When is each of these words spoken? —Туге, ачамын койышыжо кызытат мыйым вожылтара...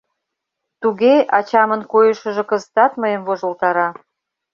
—Туге, 0.81 1.15
ачамын 1.37 1.81
койышыжо 1.91 2.43
кызытат 2.49 2.91
мыйым 3.01 3.21
вожылтара... 3.27 3.87